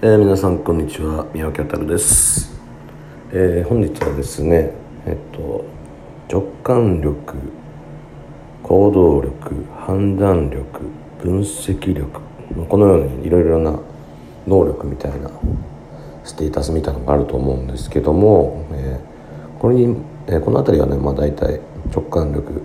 [0.00, 1.26] えー、皆さんこんにちは。
[1.34, 2.56] 宮脇太です、
[3.32, 4.70] えー、本日はですね
[5.04, 5.64] えっと
[6.30, 7.34] 直感力
[8.62, 10.82] 行動力判断力
[11.20, 12.20] 分析力
[12.68, 13.76] このようにいろいろな
[14.46, 15.32] 能力みたいな
[16.22, 19.96] ステータスみたいなのがあると思うんですけども、えー、これに、
[20.28, 21.58] え、この辺りはねまあ大体
[21.92, 22.62] 直感力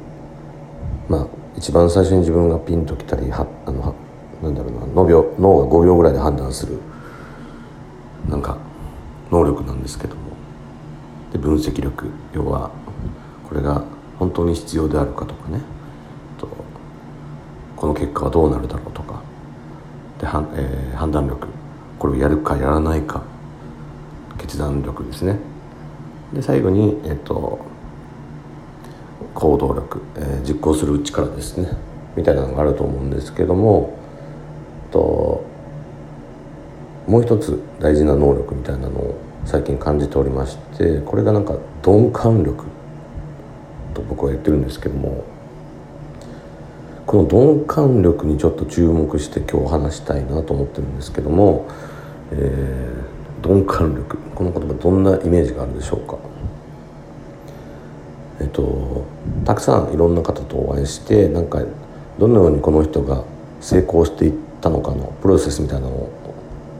[1.09, 1.27] まあ
[1.57, 3.95] 一番最初に自分がピンときたりはあの
[4.43, 6.92] なんだろうな脳秒脳が5秒ぐらいで判断する
[8.29, 8.57] なんか
[9.31, 10.21] 能力なんですけども。
[11.31, 12.09] で分析力。
[12.33, 12.71] 要は
[13.47, 13.83] これが
[14.19, 15.61] 本当に必要であるかとかね。
[16.37, 16.47] と
[17.75, 19.21] この結果はどうなるだろうとか。
[20.19, 21.47] では、えー、判断力。
[21.99, 23.23] これをやるかやらないか。
[24.37, 25.39] 決断力ですね。
[26.33, 27.59] で最後に、えっ、ー、と
[29.33, 31.69] 行動力、えー、実行する力ですね。
[32.15, 33.97] みたいなのがあると思うんですけども。
[34.91, 35.43] と
[37.07, 42.65] もう一つ大事な能力みたいなのを最近感じておりましてこれがなんか鈍感力
[43.93, 45.25] と僕は言ってるんですけども
[47.05, 51.67] この鈍感力にちょっと注目して今日話したいなと思ってるんですけども、
[52.31, 56.17] えー、鈍感力この言葉どんなイメージがあるでしょうか？
[58.39, 59.03] えっと
[59.45, 61.61] たくさんいろんな方とお会いしてなんか
[62.17, 63.25] どのようにこの人が
[63.59, 66.22] 成功していったのかのプロセスみたいなのを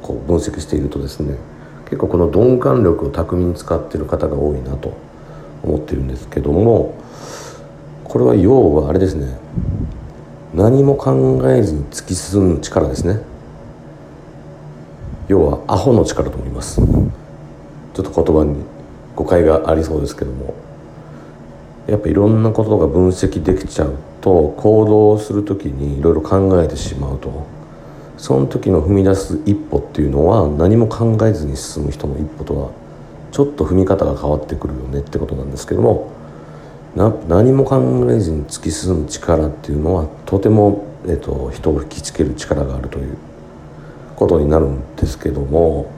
[0.03, 1.37] こう分析しているとですね
[1.85, 4.93] 結構この鈍感力を巧みに使っている方が多いなと
[5.63, 6.93] 思ってるんですけども
[8.03, 9.39] これは要はあれですね
[10.53, 13.21] 何も考えずに突き進む力ですね。
[15.27, 16.75] 要はアホの力と思います。
[16.75, 18.63] ちょっと言葉に
[19.15, 20.53] 誤解がありそうですけども。
[21.87, 27.45] やっぱいろんなことが分析できちゃうと行動する時にいろいろ考えてしまうと。
[28.17, 32.71] その時の踏み出す一歩っていうのは何も考えずに進む人の一歩とは
[33.31, 36.11] ちょっと踏み方が変わってくるよねってことなんですけども
[36.95, 43.17] 何も考えずに突き進む力っていうのはとても、えっと、人を引きつける力があるという
[44.15, 45.91] ことになるんですけども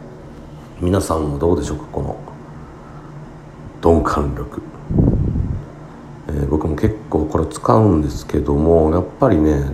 [0.79, 2.17] 皆さんはどうでしょうかこの
[3.83, 4.61] 鈍感力、
[6.29, 9.65] えー、僕も結構これ使うんですけどもやっぱりね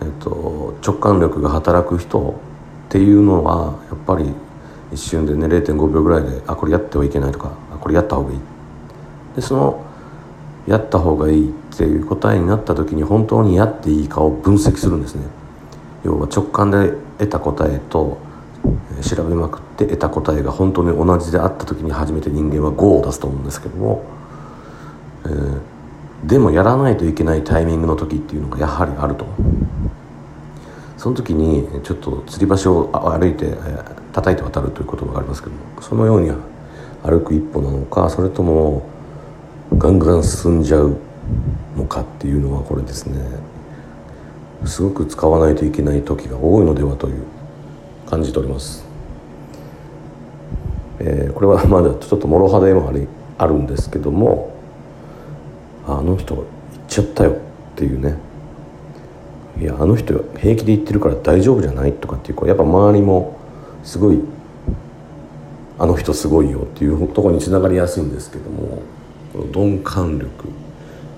[0.00, 2.40] えっと、直感力が働く人
[2.88, 4.32] っていうのはやっぱり
[4.92, 8.38] 一瞬でね0.5秒ぐらいであこれやってはいけないとかあこれやった方がいい。
[9.36, 9.84] でその
[10.66, 15.26] やった方がいいっていう答えになった時に本当にやっていいかを分析するんですね。
[16.04, 18.18] 要は直感で得た答えと
[19.02, 24.04] 調べまくって得た答えが本当に同じであった時に初めて人間は5を出すと思うんですけども、
[25.24, 25.60] えー、
[26.26, 29.26] でもやらないといけないタイミングの時っていうのがやはりあると。
[30.98, 33.56] その時にちょっと吊り橋を歩いて、
[34.12, 36.30] 叩いて渡るという言葉がありますけどそのように
[37.02, 38.88] 歩く一歩なのかそれとも
[39.76, 40.96] ガンガン進んじゃう
[41.76, 43.18] のかっていうのはこれですね。
[44.66, 47.22] すごく使わないといけない時が多いのではという
[48.06, 48.84] 感じております、
[50.98, 53.06] えー、これはまだちょっと諸刃でもあり
[53.38, 54.52] あるんですけども
[55.86, 56.46] あの人行っ
[56.88, 57.34] ちゃったよっ
[57.76, 58.16] ていうね。
[59.60, 63.38] いやあの人平気で言ってるから大丈夫じゃないとかっていうやっぱ周りも
[63.82, 64.20] すごい
[65.78, 68.82] あの人すごいよっていうとこにつながりやすいんですけども
[69.52, 70.48] 鈍感力。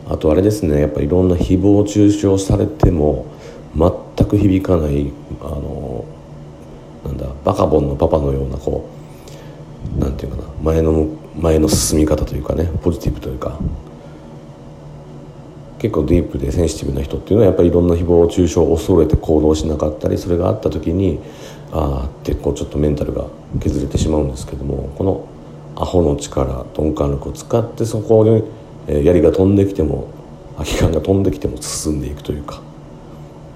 [0.08, 3.26] あとあれですねやっぱいろんな誹謗中傷されても
[3.76, 6.04] 全く響かないあの
[7.04, 8.88] なんだバカボンのパパのようなこ
[9.96, 13.56] うなんていうかな前の前の進み方というかねポジティブというか
[15.80, 21.18] 結構ディープでセンシティブな人っていうのはやっぱりいろんな誹謗中傷を恐れて行動しなかったりそれがあった時に
[21.72, 23.26] ああってこうちょっとメンタルが
[23.58, 25.26] 削れてしまうんですけどもこの
[25.76, 28.44] アホの力鈍感力を使ってそこに、
[28.88, 30.08] え槍が飛んできても
[30.58, 32.60] 空き缶が飛んできても進んでいくというか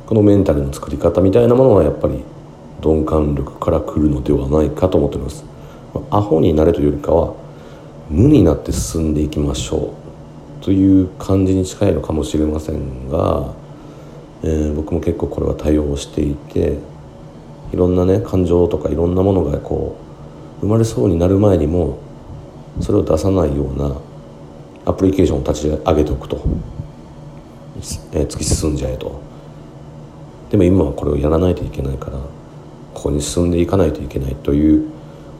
[0.07, 2.25] このメンタルの作り方みたいなものはやっぱり
[2.83, 5.45] 鈍感力から来るのではないかと思っております。
[6.11, 7.35] アホになれというよりかは
[8.09, 10.04] 無になって進んでいきましょう。
[10.65, 13.53] という感じに近いのかもしれませんが、
[14.43, 16.79] えー、僕も結構これは対応していて
[17.71, 19.99] いろんなね感情とかいろんなものがこ
[20.59, 21.99] う生まれそうになる前にも
[22.81, 23.95] それを出さないような
[24.87, 26.43] アプリケーションを立ち上げておくと、
[28.15, 29.21] えー、突き進んじゃえと。
[30.49, 32.13] でも今はこれをやらないといけないから
[32.95, 34.89] ここに進んでいかないといけないという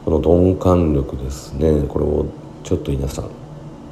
[0.03, 1.81] この鈍感力ですね。
[1.87, 2.27] これを
[2.63, 3.44] ちょっと皆さん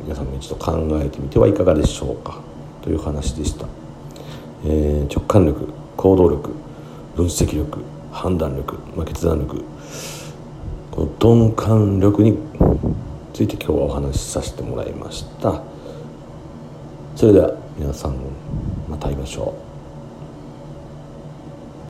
[0.04, 2.42] 皆さんも一度考えてみてはいかがでしょうか
[2.82, 3.68] という話でした、
[4.66, 6.52] えー、直感力行動力
[7.16, 7.80] 分析力
[8.12, 9.64] 判断力、まあ、決断力
[10.92, 12.38] この鈍感力に
[13.34, 15.64] ついて今日はお話しさせてもらいました。
[17.16, 18.16] それでは皆さん
[18.88, 19.73] また会いましょう。